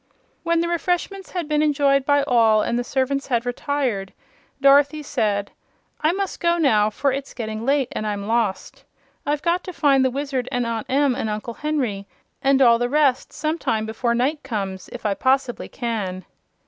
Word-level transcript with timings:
When 0.41 0.61
the 0.61 0.67
refreshments 0.67 1.29
had 1.33 1.47
been 1.47 1.61
enjoyed 1.61 2.05
by 2.07 2.23
all 2.23 2.63
and 2.63 2.79
the 2.79 2.83
servants 2.83 3.27
had 3.27 3.45
retired 3.45 4.13
Dorothy 4.59 5.03
said: 5.03 5.51
"I 6.01 6.11
must 6.11 6.39
go 6.39 6.57
now, 6.57 6.89
for 6.89 7.11
it's 7.11 7.35
getting 7.35 7.67
late 7.67 7.87
and 7.91 8.07
I'm 8.07 8.25
lost. 8.25 8.83
I've 9.27 9.43
got 9.43 9.63
to 9.65 9.71
find 9.73 10.03
the 10.03 10.09
Wizard 10.09 10.49
and 10.51 10.65
Aunt 10.65 10.87
Em 10.89 11.13
and 11.13 11.29
Uncle 11.29 11.53
Henry 11.53 12.07
and 12.41 12.63
all 12.63 12.79
the 12.79 12.89
rest 12.89 13.31
sometime 13.31 13.85
before 13.85 14.15
night 14.15 14.41
comes, 14.41 14.89
if 14.89 15.05
I 15.05 15.13
poss'bly 15.13 15.67
can." 15.67 16.25